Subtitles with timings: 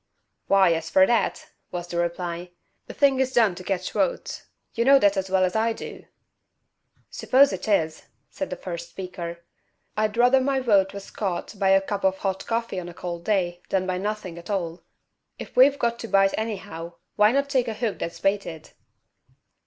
[0.47, 2.49] "Why, as fer that," was the reply,
[2.87, 4.47] "the thing is done to catch votes.
[4.73, 6.05] You know that as well as I do."
[7.11, 9.41] "S'pose it is," said the first speaker.
[9.95, 13.23] "I'd ruther my vote was caught by a cup of hot coffee on a cold
[13.23, 14.81] day, than by nothin' at all.
[15.37, 18.71] If we've got to bite anyhow, why not take a hook that's baited?"